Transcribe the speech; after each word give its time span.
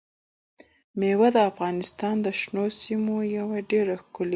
مېوې 0.99 1.29
د 1.35 1.37
افغانستان 1.51 2.15
د 2.25 2.27
شنو 2.39 2.65
سیمو 2.79 3.17
یوه 3.37 3.57
ډېره 3.71 3.93
ښکلې 4.01 4.07
ښکلا 4.13 4.27
ده. 4.27 4.29